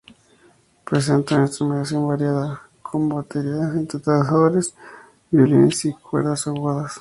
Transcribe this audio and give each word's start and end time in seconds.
Presenta 0.83 1.35
una 1.35 1.43
instrumentación 1.43 2.07
variada, 2.07 2.67
como 2.81 3.17
batería, 3.17 3.71
sintetizadores, 3.71 4.73
violines 5.29 5.85
y 5.85 5.93
cuerdas 5.93 6.47
agudas. 6.47 6.89